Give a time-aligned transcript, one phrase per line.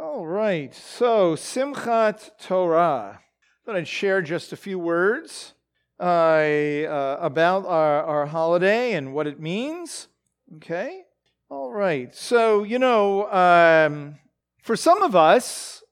[0.00, 3.18] All right, so Simchat Torah.
[3.66, 5.54] Thought I'd share just a few words
[5.98, 10.06] uh, about our, our holiday and what it means.
[10.54, 11.02] Okay,
[11.50, 12.14] all right.
[12.14, 14.20] So you know, um,
[14.62, 15.82] for some of us,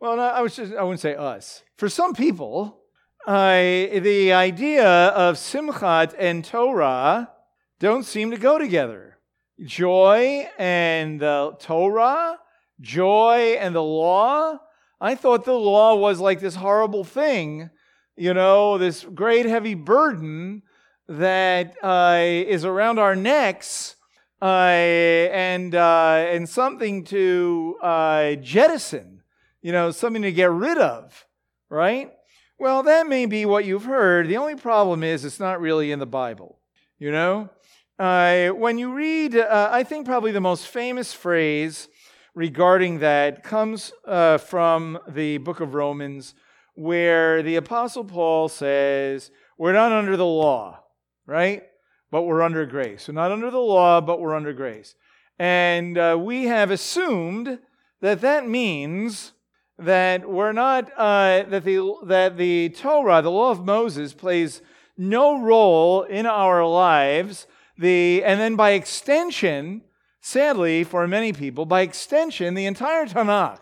[0.00, 1.62] well, I was just I wouldn't say us.
[1.76, 2.80] For some people,
[3.28, 7.30] uh, the idea of Simchat and Torah
[7.78, 9.18] don't seem to go together.
[9.64, 11.20] Joy and
[11.60, 12.40] Torah,
[12.80, 14.58] joy and the law.
[15.00, 17.70] I thought the law was like this horrible thing,
[18.16, 20.62] you know, this great heavy burden
[21.08, 23.96] that uh, is around our necks
[24.42, 29.22] uh, and, uh, and something to uh, jettison,
[29.62, 31.26] you know, something to get rid of,
[31.68, 32.12] right?
[32.58, 34.28] Well, that may be what you've heard.
[34.28, 36.58] The only problem is it's not really in the Bible,
[36.98, 37.50] you know?
[37.98, 41.88] Uh, when you read, uh, I think probably the most famous phrase
[42.36, 46.34] regarding that comes uh, from the book of Romans,
[46.74, 50.84] where the Apostle Paul says, We're not under the law,
[51.26, 51.64] right?
[52.10, 53.08] But we're under grace.
[53.08, 54.94] We're not under the law, but we're under grace.
[55.38, 57.58] And uh, we have assumed
[58.02, 59.32] that that means
[59.78, 64.60] that we're not, uh, that, the, that the Torah, the law of Moses, plays
[64.98, 67.46] no role in our lives
[67.78, 69.82] the, and then by extension,
[70.26, 73.60] sadly for many people, by extension, the entire Tanakh,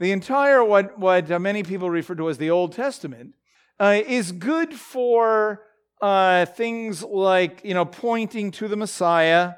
[0.00, 3.34] the entire what, what many people refer to as the Old Testament,
[3.78, 5.62] uh, is good for
[6.02, 9.54] uh, things like, you know, pointing to the Messiah,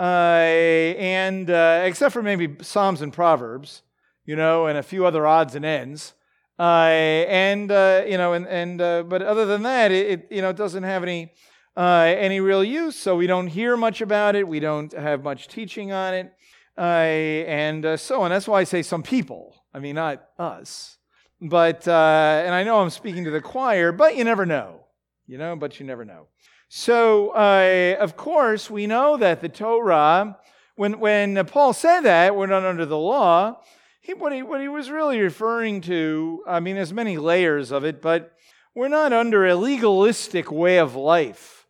[0.00, 3.82] uh, and uh, except for maybe Psalms and Proverbs,
[4.24, 6.14] you know, and a few other odds and ends.
[6.58, 6.88] Uh,
[7.28, 8.78] and, uh, you know, and, and
[9.08, 11.32] but other than that, it, it, you know, it doesn't have any
[11.76, 14.46] uh, any real use, so we don't hear much about it.
[14.46, 16.32] We don't have much teaching on it,
[16.76, 18.30] uh, and uh, so on.
[18.30, 19.56] That's why I say some people.
[19.72, 20.98] I mean, not us.
[21.40, 24.86] But, uh, and I know I'm speaking to the choir, but you never know.
[25.26, 26.26] You know, but you never know.
[26.68, 30.38] So, uh, of course, we know that the Torah,
[30.76, 33.60] when, when Paul said that, we're not under the law,
[34.00, 37.84] he, what, he, what he was really referring to, I mean, there's many layers of
[37.84, 38.32] it, but
[38.74, 41.61] we're not under a legalistic way of life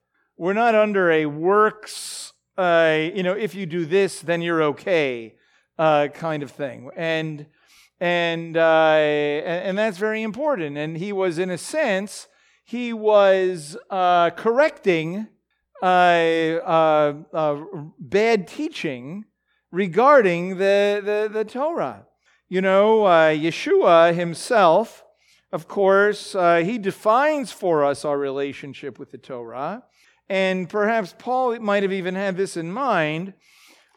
[0.42, 5.36] we're not under a works, uh, you know, if you do this, then you're okay
[5.78, 6.90] uh, kind of thing.
[6.96, 7.46] And,
[8.00, 10.76] and, uh, and that's very important.
[10.76, 12.26] And he was, in a sense,
[12.64, 15.28] he was uh, correcting
[15.80, 17.62] uh, uh,
[18.00, 19.26] bad teaching
[19.70, 22.04] regarding the, the, the Torah.
[22.48, 25.04] You know, Yeshua himself,
[25.52, 29.84] of course, he defines for us our relationship with the Torah.
[30.28, 33.34] And perhaps Paul might have even had this in mind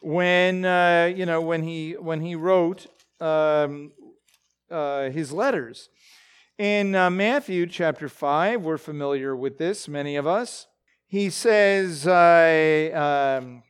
[0.02, 2.86] when, uh, you know, when he, when he wrote
[3.20, 3.92] um,
[4.70, 5.88] uh, his letters.
[6.58, 10.66] In uh, Matthew chapter 5, we're familiar with this, many of us.
[11.06, 13.62] He says um,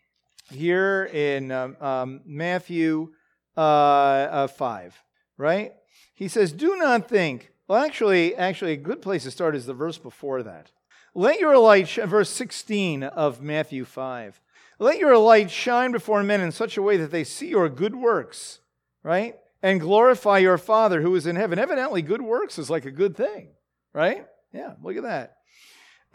[0.51, 3.13] here in um, um Matthew
[3.57, 5.03] uh, uh, 5,
[5.37, 5.73] right?
[6.15, 7.51] He says, Do not think.
[7.69, 10.71] Well, actually, actually, a good place to start is the verse before that.
[11.17, 14.39] Let your light, verse 16 of Matthew 5.
[14.79, 17.97] Let your light shine before men in such a way that they see your good
[17.97, 18.59] works,
[19.03, 19.35] right?
[19.63, 21.59] And glorify your Father who is in heaven.
[21.59, 23.49] Evidently, good works is like a good thing,
[23.95, 24.27] right?
[24.53, 25.39] Yeah, look at that.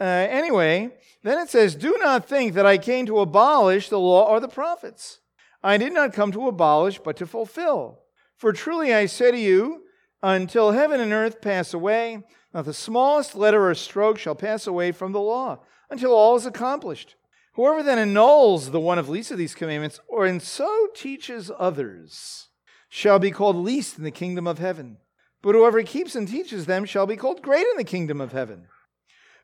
[0.00, 0.92] Uh, anyway,
[1.24, 4.46] then it says, Do not think that I came to abolish the law or the
[4.46, 5.18] prophets.
[5.64, 7.98] I did not come to abolish, but to fulfill.
[8.36, 9.82] For truly I say to you,
[10.22, 12.22] until heaven and earth pass away,
[12.54, 15.60] not the smallest letter or stroke shall pass away from the law
[15.90, 17.16] until all is accomplished.
[17.54, 22.48] Whoever then annuls the one of least of these commandments, or in so teaches others,
[22.88, 24.98] shall be called least in the kingdom of heaven.
[25.42, 28.68] But whoever keeps and teaches them shall be called great in the kingdom of heaven.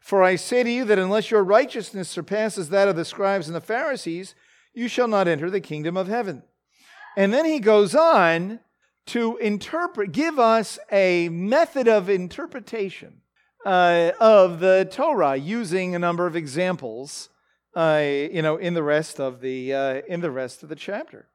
[0.01, 3.57] For I say to you that unless your righteousness surpasses that of the scribes and
[3.57, 4.35] the Pharisees,
[4.73, 6.45] you shall not enter the kingdom of heaven.
[7.17, 8.61] And then he goes on
[9.09, 13.23] to interpret, give us a method of interpretation
[13.65, 17.31] uh, of the Torah using a number of examples,
[17.75, 21.27] uh, you know, in the rest of the uh, in the rest of the chapter.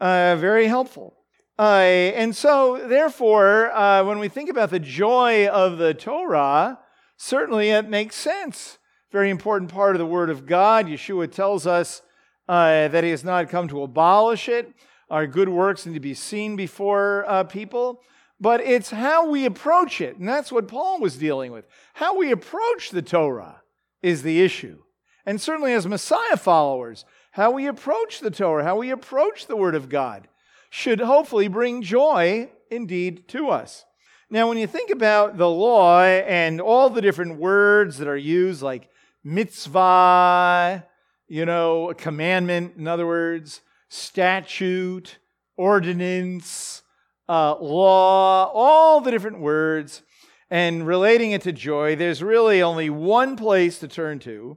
[0.00, 1.14] Uh, very helpful.
[1.58, 6.78] Uh, and so, therefore, uh, when we think about the joy of the Torah,
[7.16, 8.78] certainly it makes sense.
[9.10, 10.86] Very important part of the Word of God.
[10.86, 12.02] Yeshua tells us
[12.46, 14.72] that He has not come to abolish it,
[15.10, 18.02] our good works need to be seen before uh, people,
[18.40, 20.16] but it's how we approach it.
[20.18, 21.66] And that's what Paul was dealing with.
[21.94, 23.62] How we approach the Torah
[24.02, 24.82] is the issue.
[25.26, 29.74] And certainly as Messiah followers, how we approach the Torah, how we approach the Word
[29.74, 30.28] of God.
[30.70, 33.84] should hopefully bring joy indeed to us.
[34.30, 38.60] Now, when you think about the law and all the different words that are used,
[38.60, 38.90] like
[39.24, 40.84] mitzvah,
[41.28, 45.18] you know, a commandment, in other words, statute,
[45.56, 46.82] ordinance,
[47.28, 50.02] uh, law, all the different words,
[50.50, 54.56] and relating it to joy, there's really only one place to turn to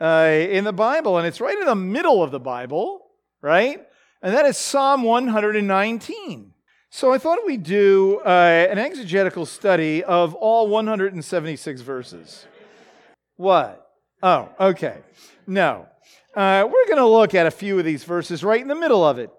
[0.00, 3.06] uh, in the Bible, and it's right in the middle of the Bible,
[3.40, 3.80] right?
[4.22, 6.52] And that is Psalm 119.
[6.90, 8.28] So I thought we'd do uh,
[8.70, 12.46] an exegetical study of all 176 verses.
[13.36, 13.90] What?
[14.22, 14.98] Oh, okay.
[15.46, 15.88] No.
[16.36, 19.04] Uh, we're going to look at a few of these verses right in the middle
[19.06, 19.30] of it.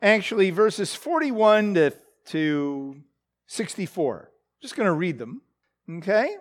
[0.00, 1.92] Actually, verses 41 to,
[2.26, 2.96] to
[3.46, 4.30] 64.
[4.62, 5.42] Just going to read them,
[5.98, 6.36] okay?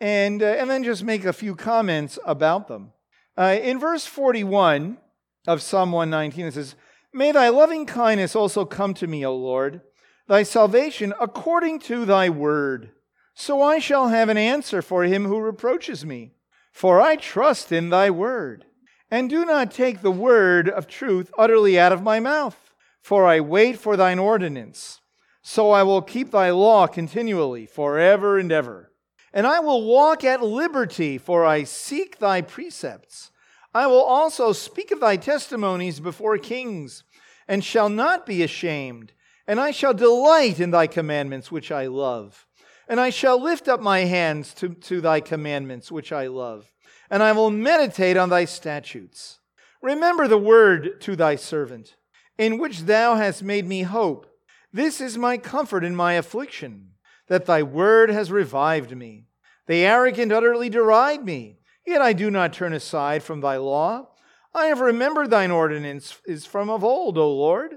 [0.00, 2.92] And, uh, and then just make a few comments about them.
[3.36, 4.98] Uh, in verse 41
[5.46, 6.74] of Psalm 119, it says,
[7.12, 9.80] May thy loving kindness also come to me, O Lord
[10.26, 12.90] thy salvation according to thy word.
[13.34, 16.32] So I shall have an answer for him who reproaches me,
[16.72, 18.64] for I trust in thy word.
[19.10, 23.40] And do not take the word of truth utterly out of my mouth, for I
[23.40, 25.00] wait for thine ordinance.
[25.42, 28.90] So I will keep thy law continually, forever and ever.
[29.32, 33.30] And I will walk at liberty, for I seek thy precepts.
[33.72, 37.04] I will also speak of thy testimonies before kings,
[37.46, 39.12] and shall not be ashamed.
[39.46, 42.46] And I shall delight in thy commandments, which I love.
[42.88, 46.72] And I shall lift up my hands to, to thy commandments, which I love.
[47.10, 49.38] And I will meditate on thy statutes.
[49.82, 51.96] Remember the word to thy servant,
[52.38, 54.26] in which thou hast made me hope.
[54.72, 56.90] This is my comfort in my affliction,
[57.28, 59.26] that thy word has revived me.
[59.66, 64.08] The arrogant utterly deride me, yet I do not turn aside from thy law.
[64.54, 67.76] I have remembered thine ordinance is from of old, O Lord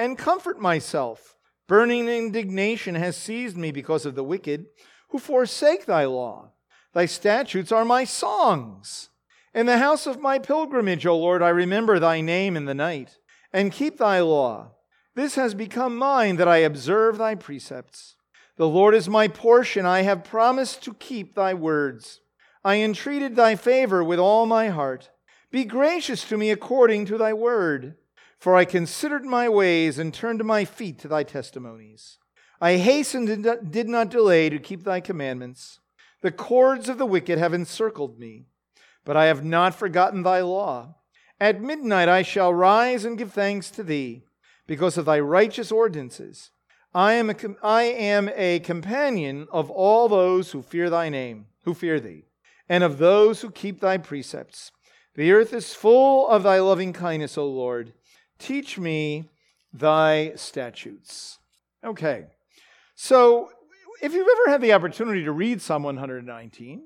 [0.00, 1.36] and comfort myself.
[1.68, 4.64] Burning indignation has seized me because of the wicked
[5.10, 6.52] who forsake thy law.
[6.92, 9.10] Thy statutes are my songs.
[9.54, 13.18] In the house of my pilgrimage, O Lord, I remember thy name in the night
[13.52, 14.72] and keep thy law.
[15.14, 18.16] This has become mine that I observe thy precepts.
[18.56, 19.86] The Lord is my portion.
[19.86, 22.20] I have promised to keep thy words.
[22.64, 25.10] I entreated thy favor with all my heart.
[25.50, 27.96] Be gracious to me according to thy word.
[28.38, 32.18] For I considered my ways and turned my feet to thy testimonies.
[32.60, 35.80] I hastened and did not delay to keep thy commandments.
[36.22, 38.44] The cords of the wicked have encircled me,
[39.04, 40.96] but I have not forgotten thy law.
[41.40, 44.24] At midnight I shall rise and give thanks to thee,
[44.66, 46.50] because of thy righteous ordinances.
[46.94, 51.74] I am a, I am a companion of all those who fear thy name, who
[51.74, 52.26] fear thee,
[52.68, 54.72] and of those who keep thy precepts.
[55.14, 57.94] The earth is full of thy loving kindness, O Lord.
[58.38, 59.28] Teach me
[59.72, 61.38] thy statutes.
[61.84, 62.26] Okay.
[62.94, 63.50] So,
[64.02, 66.82] if you've ever had the opportunity to read Psalm 119,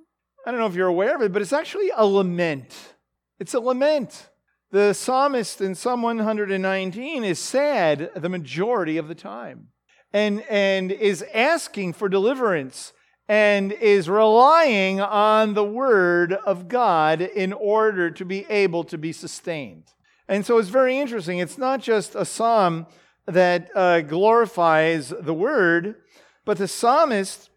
[0.47, 2.95] I don't know if you're aware of it, but it's actually a lament.
[3.39, 4.29] It's a lament.
[4.71, 9.69] The psalmist in Psalm 119 is sad the majority of the time
[10.13, 12.93] and, and is asking for deliverance
[13.29, 19.13] and is relying on the word of God in order to be able to be
[19.13, 19.85] sustained.
[20.29, 21.39] And so it's very interesting.
[21.39, 22.87] It's not just a psalm
[23.27, 25.97] that uh, glorifies the word,
[26.45, 27.51] but the psalmist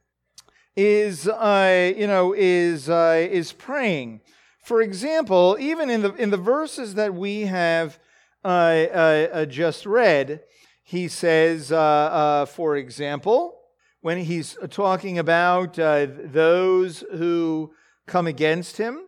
[0.76, 4.22] is, uh, you know, is, uh, is praying.
[4.64, 8.00] For example, even in the, in the verses that we have
[8.46, 10.42] uh, uh, uh, just read,
[10.84, 13.60] he says, for example,
[14.02, 17.74] when he's talking about those who
[18.06, 19.02] come against him,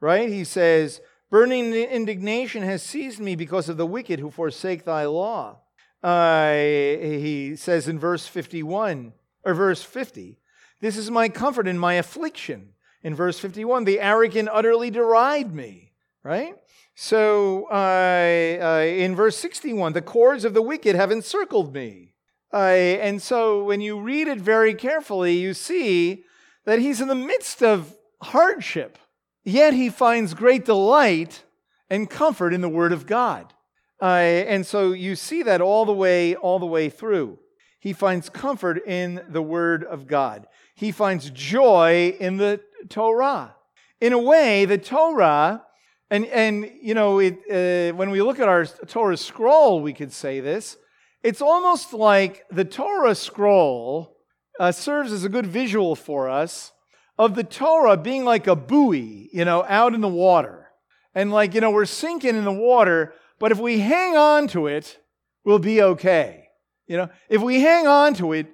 [0.00, 0.28] right?
[0.28, 5.58] He says, Burning indignation has seized me because of the wicked who forsake thy law.
[6.04, 9.12] Uh, he says in verse 51,
[9.44, 10.38] or verse 50,
[10.80, 12.70] This is my comfort in my affliction.
[13.02, 16.54] In verse 51, the arrogant utterly deride me, right?
[16.94, 22.14] So uh, uh, in verse 61, the cords of the wicked have encircled me.
[22.52, 26.24] Uh, and so when you read it very carefully, you see
[26.64, 28.96] that he's in the midst of hardship.
[29.44, 31.42] Yet he finds great delight
[31.90, 33.52] and comfort in the Word of God.
[34.00, 37.38] And so you see that all the way, all the way through.
[37.84, 40.46] He finds comfort in the Word of God.
[40.74, 43.56] He finds joy in the Torah.
[44.00, 45.62] In a way, the Torah,
[46.10, 50.14] and, and you know, it, uh, when we look at our Torah scroll, we could
[50.14, 50.78] say this.
[51.22, 54.16] It's almost like the Torah scroll
[54.58, 56.72] uh, serves as a good visual for us
[57.18, 60.70] of the Torah being like a buoy, you know, out in the water.
[61.14, 64.68] And like, you know, we're sinking in the water, but if we hang on to
[64.68, 64.98] it,
[65.44, 66.43] we'll be okay.
[66.86, 68.48] You know, if we hang on to it,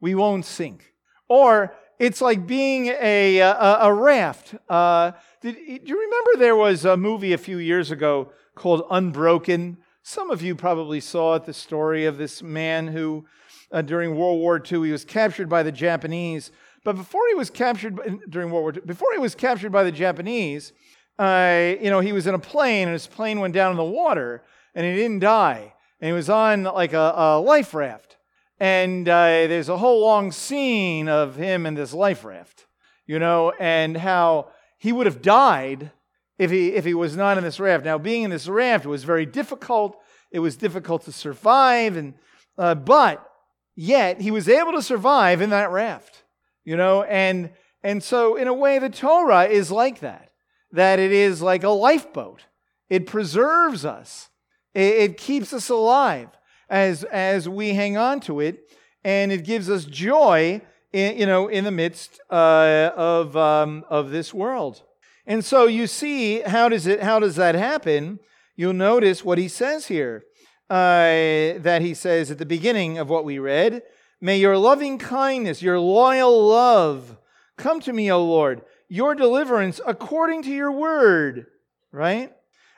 [0.00, 0.92] we won't sink.
[1.28, 4.54] Or it's like being a, a, a raft.
[4.68, 9.78] Uh, did, do you remember there was a movie a few years ago called Unbroken?
[10.02, 13.26] Some of you probably saw it, the story of this man who,
[13.72, 16.52] uh, during World War II, he was captured by the Japanese.
[16.84, 19.92] But before he was captured during World War II, before he was captured by the
[19.92, 20.72] Japanese,
[21.18, 23.84] uh, you know, he was in a plane and his plane went down in the
[23.84, 25.72] water and he didn't die.
[26.00, 28.16] And he was on like a, a life raft.
[28.58, 32.66] And uh, there's a whole long scene of him in this life raft,
[33.06, 34.48] you know, and how
[34.78, 35.90] he would have died
[36.38, 37.84] if he, if he was not in this raft.
[37.84, 39.98] Now, being in this raft was very difficult.
[40.30, 42.14] It was difficult to survive, and,
[42.58, 43.26] uh, but
[43.74, 46.24] yet he was able to survive in that raft,
[46.64, 47.50] you know, and,
[47.82, 50.30] and so in a way, the Torah is like that,
[50.72, 52.42] that it is like a lifeboat.
[52.88, 54.30] It preserves us.
[54.76, 56.28] It, it keeps us alive
[56.68, 58.70] as, as we hang on to it,
[59.02, 60.60] and it gives us joy,
[60.92, 64.82] in, you know, in the midst uh, of, um, of this world.
[65.26, 68.20] And so you see, how does, it, how does that happen?
[68.54, 70.24] You'll notice what he says here.
[70.68, 73.82] Uh, that he says at the beginning of what we read
[74.20, 77.18] May your loving kindness, your loyal love
[77.56, 81.46] come to me, O Lord, your deliverance according to your word.
[81.92, 82.35] Right?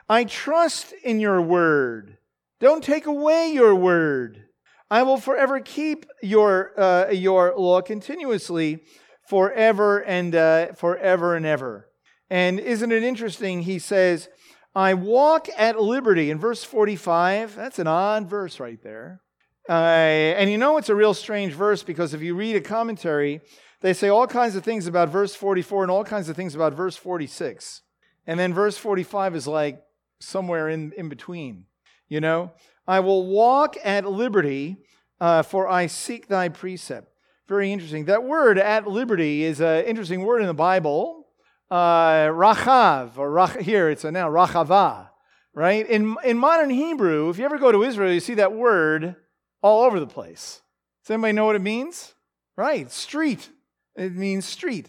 [0.08, 2.16] I trust in your word.
[2.60, 4.44] Don't take away your word.
[4.90, 8.82] I will forever keep your, uh, your law continuously,
[9.28, 11.88] forever and uh, forever and ever.
[12.30, 13.62] And isn't it interesting?
[13.62, 14.28] He says,
[14.74, 16.30] I walk at liberty.
[16.30, 19.20] In verse 45, that's an odd verse right there.
[19.68, 23.42] Uh, and you know it's a real strange verse because if you read a commentary,
[23.82, 26.72] they say all kinds of things about verse 44 and all kinds of things about
[26.72, 27.82] verse 46.
[28.26, 29.82] And then verse 45 is like
[30.20, 31.64] somewhere in, in between.
[32.08, 32.52] You know,
[32.86, 34.78] I will walk at liberty,
[35.20, 37.12] uh, for I seek thy precept.
[37.48, 38.06] Very interesting.
[38.06, 41.26] That word at liberty is an interesting word in the Bible.
[41.70, 45.10] Uh, rachav, or rach, here it's a now rachava,
[45.54, 45.86] right?
[45.86, 49.16] In, in modern Hebrew, if you ever go to Israel, you see that word
[49.60, 50.62] all over the place.
[51.04, 52.14] Does anybody know what it means?
[52.56, 53.50] Right, street.
[53.96, 54.88] It means street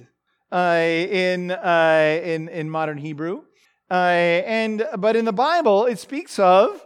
[0.52, 3.44] uh, in, uh, in, in modern Hebrew.
[3.92, 6.86] Uh, and, but in the Bible, it speaks of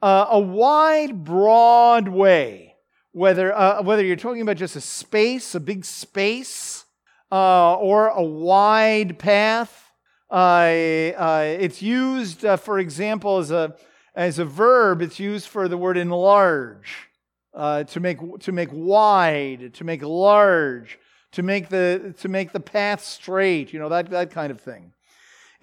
[0.00, 2.76] uh, a wide, broad way,
[3.12, 6.84] whether, uh, whether you're talking about just a space, a big space,
[7.32, 9.90] uh, or a wide path.
[10.30, 13.74] Uh, uh, it's used, for example, as a,
[14.14, 17.08] as a verb, it's used for the word enlarge,
[17.54, 20.98] to, make, to make wide, to make large,
[21.32, 24.92] to make the, to make the path straight, you know, that, that kind of thing.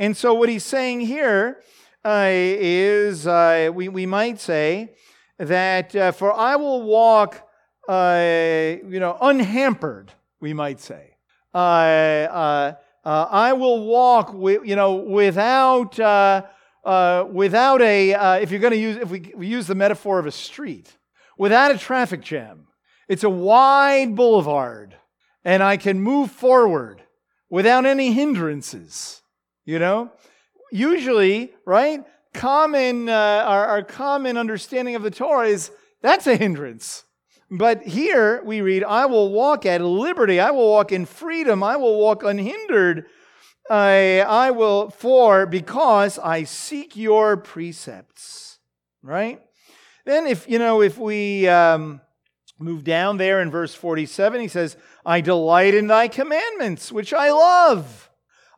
[0.01, 1.62] And so what he's saying here
[2.03, 4.96] uh, is uh, we, we might say
[5.38, 7.48] that uh, for I will walk,
[7.88, 11.17] uh, you know, unhampered, we might say.
[11.53, 11.58] Uh,
[12.27, 12.74] uh,
[13.05, 16.00] I will walk, you know, without,
[17.31, 20.31] without a, if you're going to use, if we, we use the metaphor of a
[20.31, 20.98] street,
[21.38, 22.65] without a traffic jam.
[23.08, 24.96] It's a wide boulevard,
[25.46, 27.03] and I can move forward
[27.51, 29.20] without any hindrances,
[29.65, 30.12] you know?
[30.72, 32.03] usually, right,
[32.34, 37.03] common, uh, our, our common understanding of the Torah is that's a hindrance.
[37.51, 41.75] But here we read, I will walk at liberty, I will walk in freedom, I
[41.75, 43.06] will walk unhindered.
[43.70, 48.60] I, I will, for because I seek your precepts.
[49.03, 49.41] Right?
[50.06, 52.01] Then, if you know, if we um,
[52.60, 57.32] move down there in verse 47, he says, I delight in thy commandments, which I
[57.32, 58.11] love.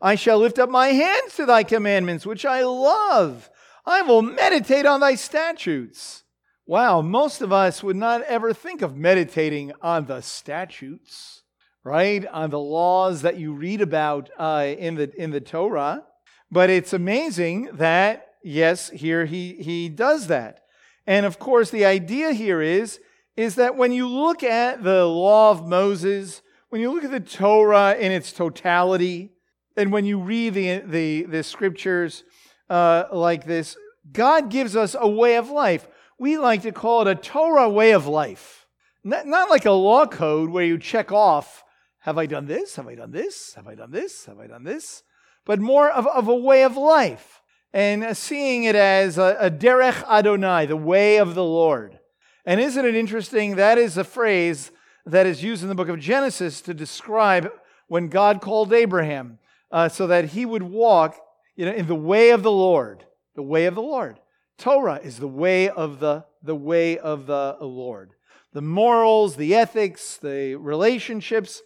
[0.04, 3.50] I shall lift up my hands to thy commandments, which I love.
[3.86, 6.26] I will meditate on thy statutes.
[6.66, 11.44] Wow, most of us would not ever think of meditating on the statutes,
[11.86, 12.28] right?
[12.28, 16.04] On the laws that you read about uh, in, the, in the Torah.
[16.52, 20.64] But it's amazing that, yes, here he, he does that.
[21.08, 23.00] And of course, the idea here is,
[23.38, 27.22] is that when you look at the law of Moses, when you look at the
[27.22, 29.33] Torah in its totality,
[29.76, 32.24] and when you read the, the, the scriptures
[32.70, 33.76] uh, like this,
[34.12, 35.88] God gives us a way of life.
[36.20, 38.68] We like to call it a Torah way of life.
[39.04, 41.64] Not, not like a law code where you check off,
[42.00, 42.76] have I done this?
[42.76, 43.54] Have I done this?
[43.56, 44.26] Have I done this?
[44.26, 45.04] Have I done this?
[45.46, 47.42] But more of, of a way of life.
[47.74, 52.00] And seeing it as a, a derech Adonai, the way of the Lord.
[52.46, 53.56] And isn't it interesting?
[53.56, 54.72] That is a phrase
[55.06, 57.52] that is used in the book of Genesis to describe
[57.88, 59.40] when God called Abraham
[59.74, 61.20] uh, so that he would walk
[61.58, 63.04] you know, in the way of the Lord.
[63.36, 64.20] The way of the Lord.
[64.60, 68.12] Torah is the way of the, the way of the Lord.
[68.54, 71.62] the morals, the ethics, the relationships.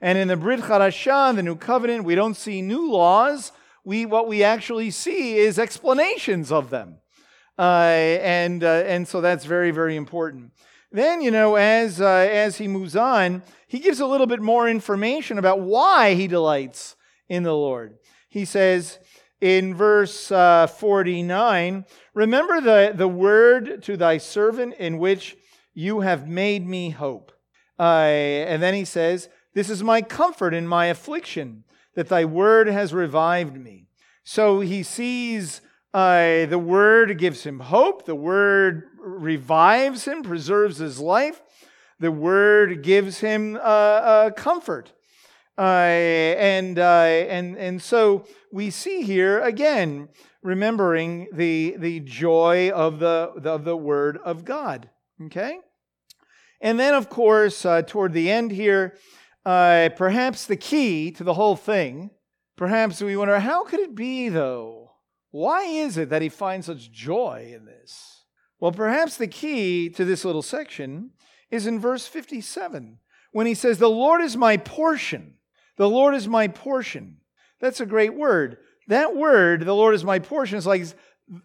[0.00, 3.52] And in the Brit Chadashah, the New Covenant, we don't see new laws.
[3.84, 6.96] We, what we actually see is explanations of them.
[7.58, 10.52] Uh, and, uh, and so that's very, very important.
[10.90, 14.66] Then, you know, as, uh, as he moves on, he gives a little bit more
[14.68, 16.96] information about why he delights
[17.30, 17.96] in the Lord.
[18.28, 18.98] He says
[19.40, 25.36] in verse uh, 49 Remember the, the word to thy servant in which
[25.72, 27.32] you have made me hope.
[27.78, 32.66] Uh, and then he says, This is my comfort in my affliction, that thy word
[32.66, 33.86] has revived me.
[34.24, 35.62] So he sees
[35.94, 41.40] uh, the word gives him hope, the word revives him, preserves his life.
[41.98, 44.92] The word gives him uh, uh, comfort.
[45.60, 50.08] Uh, and, uh, and, and so we see here again,
[50.42, 54.88] remembering the, the joy of the, of the word of God.
[55.26, 55.58] Okay?
[56.62, 58.96] And then, of course, uh, toward the end here,
[59.44, 62.08] uh, perhaps the key to the whole thing,
[62.56, 64.92] perhaps we wonder how could it be, though?
[65.30, 68.24] Why is it that he finds such joy in this?
[68.60, 71.10] Well, perhaps the key to this little section
[71.50, 72.98] is in verse 57
[73.32, 75.34] when he says, The Lord is my portion.
[75.80, 77.16] The Lord is my portion.
[77.58, 78.58] That's a great word.
[78.88, 80.84] That word, the Lord is my portion, is like,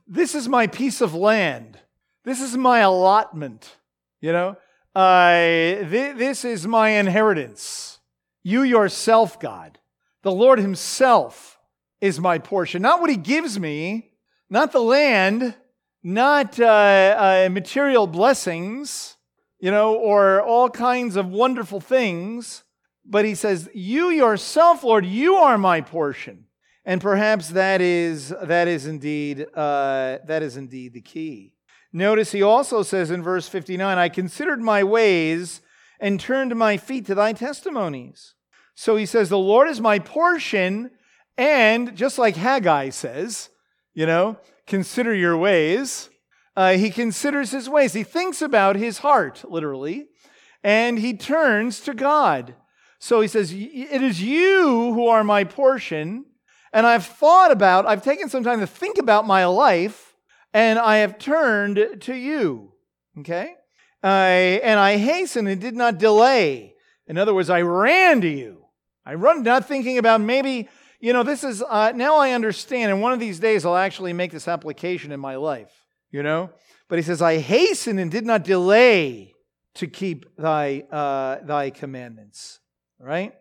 [0.05, 1.79] this is my piece of land.
[2.25, 3.77] This is my allotment.
[4.19, 4.57] You know,
[4.93, 5.37] uh,
[5.89, 7.99] th- this is my inheritance.
[8.43, 9.79] You yourself, God.
[10.23, 11.57] The Lord Himself
[12.01, 12.81] is my portion.
[12.81, 14.11] Not what He gives me,
[14.49, 15.55] not the land,
[16.03, 16.65] not uh,
[17.45, 19.15] uh, material blessings,
[19.61, 22.64] you know, or all kinds of wonderful things,
[23.05, 26.45] but he says, "You yourself, Lord, you are my portion."
[26.85, 31.53] And perhaps that is that is indeed uh, that is indeed the key.
[31.91, 35.61] Notice he also says in verse 59, "I considered my ways
[35.99, 38.33] and turned my feet to thy testimonies."
[38.75, 40.91] So he says, "The Lord is my portion,"
[41.37, 43.49] and just like Haggai says,
[43.93, 44.37] you know,
[44.67, 46.09] consider your ways.
[46.55, 47.93] Uh, he considers his ways.
[47.93, 50.07] He thinks about his heart, literally,
[50.63, 52.55] and he turns to God.
[52.99, 56.25] So he says, It is you who are my portion.
[56.73, 60.13] And I've thought about, I've taken some time to think about my life,
[60.53, 62.73] and I have turned to you.
[63.19, 63.53] Okay?
[64.03, 66.75] And I hastened and did not delay.
[67.07, 68.65] In other words, I ran to you.
[69.05, 70.67] I run not thinking about maybe
[71.05, 74.11] you know, this is, uh, now I understand, and one of these days I'll actually
[74.11, 75.71] make this application in my life,
[76.09, 76.49] you know?
[76.87, 79.33] But he says, I hasten and did not delay
[79.75, 82.59] to keep thy, uh, thy commandments,
[82.99, 83.33] right?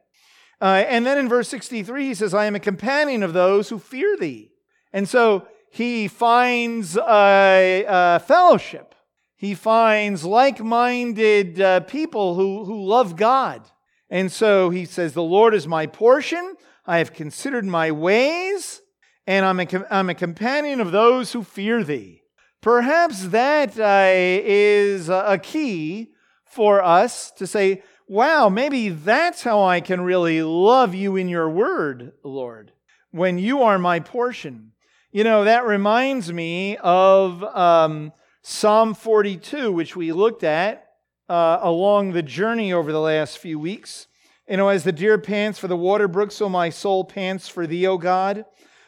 [0.60, 3.78] Uh, and then in verse 63, he says, I am a companion of those who
[3.78, 4.52] fear thee.
[4.92, 8.94] And so he finds a, a fellowship.
[9.36, 13.68] He finds like minded uh, people who, who love God.
[14.08, 16.54] And so he says, The Lord is my portion.
[16.86, 18.80] I have considered my ways,
[19.26, 22.22] and I'm a, I'm a companion of those who fear thee.
[22.60, 26.12] Perhaps that uh, is a key
[26.44, 31.48] for us to say, wow, maybe that's how I can really love you in your
[31.48, 32.72] word, Lord,
[33.10, 34.72] when you are my portion.
[35.12, 38.12] You know, that reminds me of um,
[38.42, 40.88] Psalm 42, which we looked at
[41.28, 44.08] uh, along the journey over the last few weeks.
[44.48, 47.66] You know, as the deer pants for the water brook, so my soul pants for
[47.66, 48.44] thee, O God.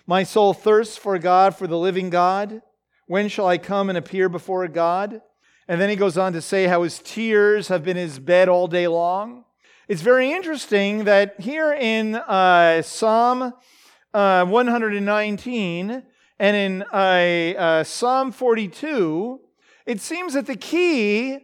[0.06, 2.60] My soul thirsts for God, for the living God.
[3.06, 5.22] When shall I come and appear before God?
[5.68, 8.68] And then he goes on to say how his tears have been his bed all
[8.68, 9.44] day long.
[9.88, 13.52] It's very interesting that here in uh, Psalm
[14.14, 16.02] uh, 119
[16.38, 19.40] and in uh, uh, Psalm 42,
[19.86, 21.38] it seems that the key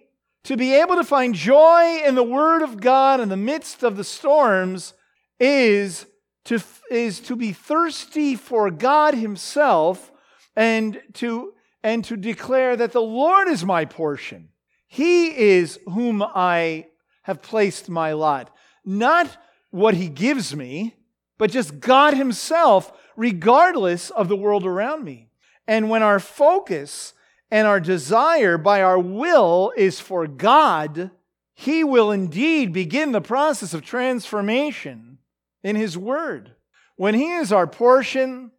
[0.45, 3.97] to be able to find joy in the Word of God in the midst of
[3.97, 4.95] the storms
[5.39, 6.07] is
[6.45, 10.11] to, is to be thirsty for God Himself
[10.57, 14.49] and to, and to declare that the Lord is my portion.
[14.87, 16.87] He is whom I
[17.23, 18.55] have placed my lot.
[18.85, 19.37] Not
[19.71, 20.97] what He gives me,
[21.39, 25.29] but just God Himself, regardless of the world around me.
[25.67, 27.15] And when our focus
[27.51, 31.11] and our desire by our will is for God,
[31.55, 35.19] He will indeed begin the process of transformation
[35.63, 36.55] in His Word.
[36.97, 38.51] When He is our portion,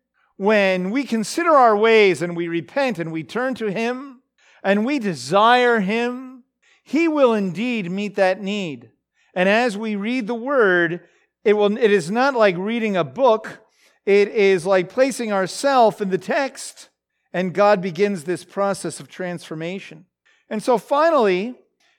[0.43, 4.21] when we consider our ways and we repent and we turn to Him
[4.63, 6.43] and we desire Him,
[6.83, 8.91] He will indeed meet that need.
[9.33, 11.01] And as we read the Word,
[11.43, 13.59] it, will, it is not like reading a book,
[14.05, 16.89] it is like placing ourselves in the text
[17.31, 20.05] and God begins this process of transformation.
[20.49, 21.55] And so finally,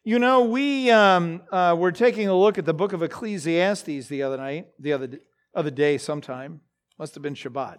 [0.07, 4.22] You know, we um, uh, were taking a look at the book of Ecclesiastes the
[4.22, 5.18] other night, the other,
[5.54, 6.61] other day sometime.
[6.98, 7.78] Must have been Shabbat.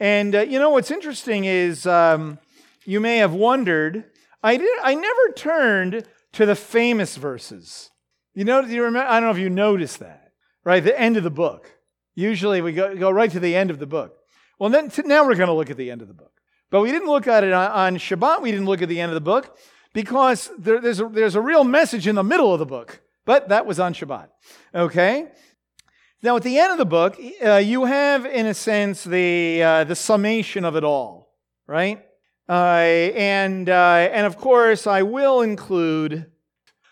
[0.00, 2.38] And uh, you know what's interesting is um,
[2.84, 4.04] you may have wondered.
[4.42, 4.78] I did.
[4.82, 7.90] I never turned to the famous verses.
[8.34, 9.08] You know, do you remember?
[9.08, 10.32] I don't know if you noticed that.
[10.64, 11.70] Right, the end of the book.
[12.14, 14.16] Usually we go, go right to the end of the book.
[14.58, 16.32] Well, then now we're going to look at the end of the book.
[16.70, 18.40] But we didn't look at it on, on Shabbat.
[18.40, 19.58] We didn't look at the end of the book
[19.92, 23.02] because there, there's, a, there's a real message in the middle of the book.
[23.24, 24.28] But that was on Shabbat.
[24.74, 25.28] Okay?
[26.24, 29.84] Now, at the end of the book, uh, you have, in a sense, the, uh,
[29.84, 31.34] the summation of it all,
[31.66, 32.02] right?
[32.48, 32.52] Uh,
[33.14, 36.32] and, uh, and of course, I will include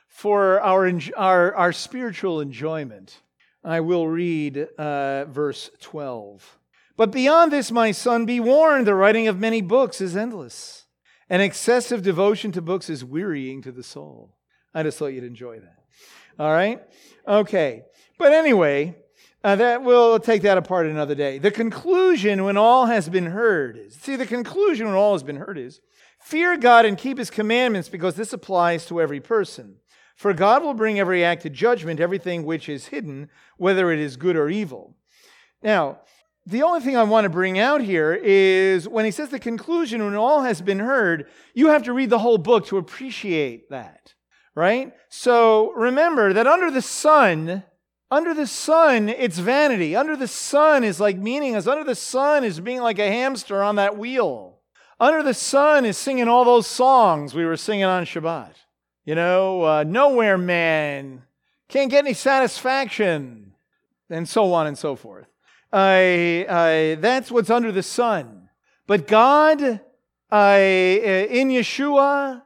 [0.06, 3.22] for our, our, our spiritual enjoyment,
[3.64, 6.58] I will read uh, verse 12.
[6.98, 10.84] But beyond this, my son, be warned the writing of many books is endless
[11.30, 14.36] and excessive devotion to books is wearying to the soul.
[14.74, 15.78] I just thought you'd enjoy that.
[16.38, 16.82] All right?
[17.26, 17.84] Okay.
[18.18, 18.96] But anyway,
[19.44, 21.38] uh, that we'll take that apart another day.
[21.38, 25.36] The conclusion when all has been heard is see, the conclusion when all has been
[25.36, 25.80] heard is
[26.20, 29.76] fear God and keep his commandments because this applies to every person.
[30.14, 34.16] For God will bring every act to judgment, everything which is hidden, whether it is
[34.16, 34.96] good or evil.
[35.62, 36.00] Now,
[36.46, 40.04] the only thing I want to bring out here is when he says the conclusion,
[40.04, 44.14] when all has been heard, you have to read the whole book to appreciate that,
[44.54, 44.92] right?
[45.08, 47.62] So remember that under the sun,
[48.12, 49.96] under the sun, it's vanity.
[49.96, 51.66] Under the sun is like meaningless.
[51.66, 54.58] Under the sun is being like a hamster on that wheel.
[55.00, 58.52] Under the sun is singing all those songs we were singing on Shabbat.
[59.06, 61.22] You know, uh, nowhere man,
[61.68, 63.54] can't get any satisfaction,
[64.10, 65.26] and so on and so forth.
[65.72, 68.50] I, I, that's what's under the sun.
[68.86, 69.80] But God,
[70.30, 70.58] I,
[71.30, 72.42] in Yeshua,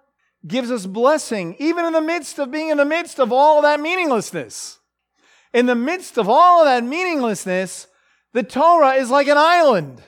[0.46, 3.80] gives us blessing, even in the midst of being in the midst of all that
[3.80, 4.78] meaninglessness.
[5.56, 7.86] In the midst of all of that meaninglessness,
[8.34, 10.02] the Torah is like an island.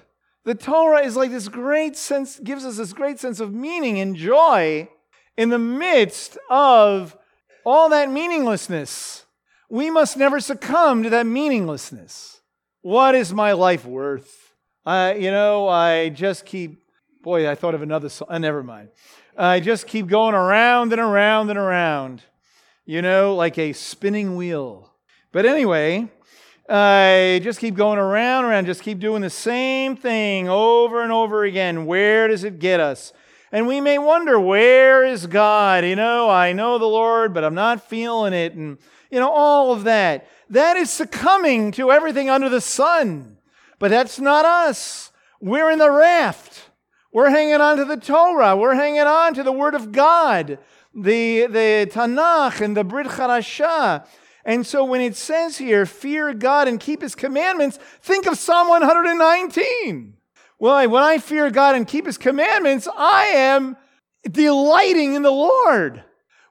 [0.45, 4.15] The Torah is like this great sense, gives us this great sense of meaning and
[4.15, 4.91] joy
[5.39, 7.17] in the midst of
[7.65, 9.25] all that meaninglessness.
[9.71, 12.43] We must never succumb to that meaninglessness.
[12.83, 14.53] What is my life worth?
[14.85, 16.83] I, you know, I just keep,
[17.23, 18.29] boy, I thought of another song.
[18.31, 18.91] Uh, never mind.
[19.35, 22.21] I just keep going around and around and around,
[22.85, 24.88] you know, like a spinning wheel.
[25.31, 26.09] But anyway,
[26.69, 31.13] I just keep going around and around, just keep doing the same thing over and
[31.13, 31.87] over again.
[31.87, 33.13] Where does it get us?
[33.53, 35.85] And we may wonder, where is God?
[35.85, 38.55] You know, I know the Lord, but I'm not feeling it.
[38.55, 38.79] And,
[39.11, 43.39] you know, all of that that is succumbing to everything under the sun.
[43.79, 45.13] But that's not us.
[45.41, 46.71] We're in the raft.
[47.13, 48.57] We're hanging on to the Torah.
[48.57, 50.59] We're hanging on to the Word of God,
[50.95, 54.07] the, the Tanakh and the Brit Chadashah.
[54.45, 58.69] And so when it says here, fear God and keep His commandments, think of Psalm
[58.69, 60.15] 119.
[60.59, 63.77] Well, when I fear God and keep His commandments, I am
[64.31, 66.03] delighting in the Lord.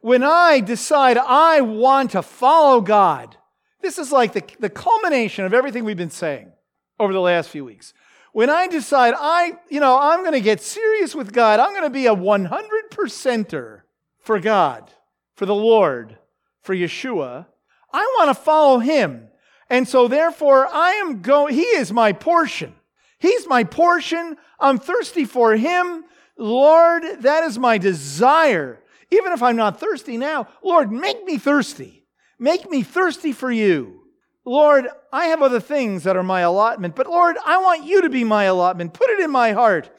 [0.02, 3.36] When I decide I want to follow God,
[3.82, 6.52] this is like the, the culmination of everything we've been saying
[7.00, 7.94] over the last few weeks.
[8.32, 11.84] When I decide I, you know, I'm going to get serious with God, I'm going
[11.84, 13.86] to be a 100%er
[14.20, 14.92] for God,
[15.36, 16.18] for the Lord,
[16.62, 17.48] for Yeshua,
[17.92, 19.28] I want to follow him.
[19.70, 22.74] And so therefore I am going, he is my portion.
[23.20, 24.38] He's my portion.
[24.60, 26.06] I'm thirsty for him.
[26.38, 28.80] Lord, that is my desire.
[29.12, 32.06] Even if I'm not thirsty now, Lord, make me thirsty.
[32.40, 34.02] Make me thirsty for you.
[34.46, 38.10] Lord, I have other things that are my allotment, but Lord, I want you to
[38.10, 38.94] be my allotment.
[38.94, 39.90] Put it in my heart.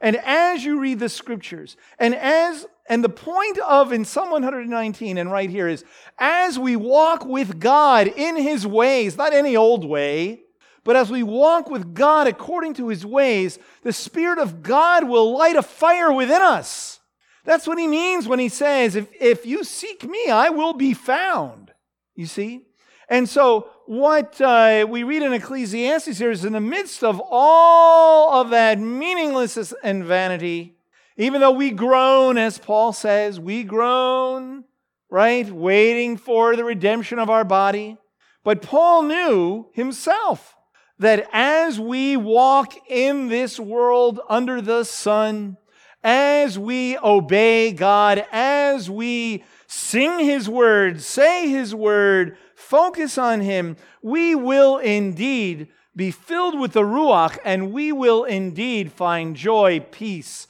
[0.00, 5.18] And as you read the scriptures, and as and the point of in Psalm 119
[5.18, 5.84] and right here is
[6.18, 10.42] as we walk with God in his ways, not any old way,
[10.84, 15.36] but as we walk with God according to his ways, the Spirit of God will
[15.36, 17.00] light a fire within us.
[17.44, 20.94] That's what he means when he says, if, if you seek me, I will be
[20.94, 21.72] found.
[22.14, 22.66] You see?
[23.08, 28.40] And so, what uh, we read in Ecclesiastes here is in the midst of all
[28.40, 30.75] of that meaninglessness and vanity,
[31.16, 34.64] even though we groan, as Paul says, we groan,
[35.10, 35.50] right?
[35.50, 37.96] Waiting for the redemption of our body.
[38.44, 40.54] But Paul knew himself
[40.98, 45.56] that as we walk in this world under the sun,
[46.02, 53.76] as we obey God, as we sing his word, say his word, focus on him,
[54.02, 60.46] we will indeed be filled with the Ruach and we will indeed find joy, peace,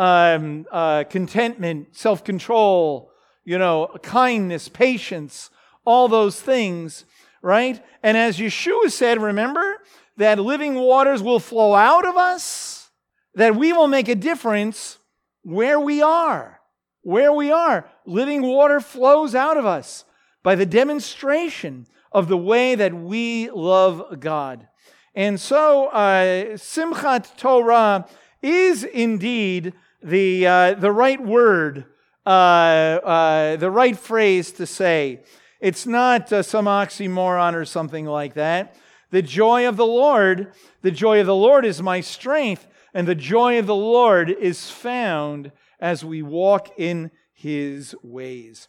[0.00, 3.12] um, uh, contentment, self control,
[3.44, 5.50] you know, kindness, patience,
[5.84, 7.04] all those things,
[7.42, 7.84] right?
[8.02, 9.76] And as Yeshua said, remember
[10.16, 12.90] that living waters will flow out of us,
[13.34, 14.96] that we will make a difference
[15.42, 16.60] where we are.
[17.02, 17.86] Where we are.
[18.06, 20.06] Living water flows out of us
[20.42, 24.66] by the demonstration of the way that we love God.
[25.14, 28.06] And so, uh, Simchat Torah
[28.42, 31.84] is indeed the, uh, the right word,
[32.26, 35.20] uh, uh the right phrase to say.
[35.60, 38.76] It's not uh, some oxymoron or something like that.
[39.10, 43.14] The joy of the Lord, the joy of the Lord is my strength, and the
[43.14, 48.68] joy of the Lord is found as we walk in his ways.